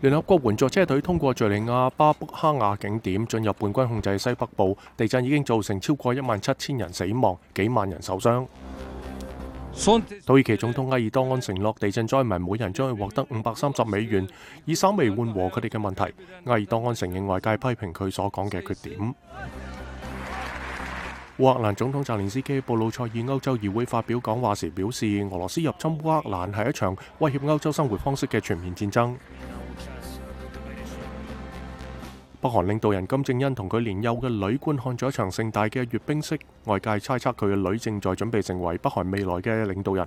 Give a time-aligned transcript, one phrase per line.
[0.00, 4.76] 联合国援助车队通过叙利亚巴卜哈亚景点，进入叛军控制西北部。
[4.96, 8.44] 地震已经造成超过一万七千人死亡，几万人受伤。
[10.26, 14.26] 土耳其总统埃尔多安承诺，地震灾民每人将會获得五百三十美元，
[14.64, 16.02] 以稍微缓和佢哋嘅问题。
[16.46, 19.14] 埃尔多安承认外界批评佢所讲嘅缺点。
[21.38, 29.16] 乌克兰总统泽连斯基布鲁塞尔欧洲议会发表讲话时表示，俄罗斯入侵乌克兰系一场威胁欧洲生活方式嘅全面战争。
[32.38, 40.06] 北韩领导人金正恩同佢年幼嘅女观看咗一场盛大嘅阅兵式，外界猜测佢嘅女正在准备成为北韩未来嘅领导人。